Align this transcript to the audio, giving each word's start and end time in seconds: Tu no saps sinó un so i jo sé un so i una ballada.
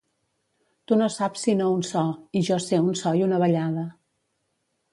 Tu 0.91 0.97
no 1.01 1.09
saps 1.15 1.43
sinó 1.49 1.67
un 1.75 1.85
so 1.89 2.03
i 2.39 2.43
jo 2.49 2.59
sé 2.69 2.81
un 2.89 2.99
so 3.03 3.13
i 3.21 3.25
una 3.29 3.43
ballada. 3.45 3.87